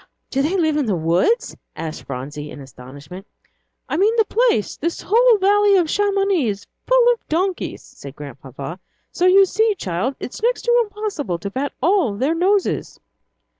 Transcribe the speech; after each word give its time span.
"Do 0.31 0.41
they 0.41 0.57
live 0.57 0.77
in 0.77 0.87
the 0.87 0.95
woods?" 0.95 1.55
asked 1.75 2.05
Phronsie, 2.05 2.49
in 2.49 2.59
astonishment. 2.59 3.27
"I 3.87 3.97
mean, 3.97 4.15
the 4.15 4.25
place 4.25 4.75
this 4.75 5.03
whole 5.03 5.37
valley 5.37 5.77
of 5.77 5.91
Chamonix 5.91 6.47
is 6.47 6.65
full 6.87 7.13
of 7.13 7.27
donkeys," 7.27 7.83
said 7.83 8.15
Grandpapa, 8.15 8.79
"so 9.11 9.27
you 9.27 9.45
see, 9.45 9.75
child, 9.75 10.15
it's 10.19 10.41
next 10.41 10.63
to 10.63 10.75
impossible 10.85 11.37
to 11.37 11.51
pat 11.51 11.73
all 11.83 12.15
their 12.15 12.33
noses." 12.33 12.99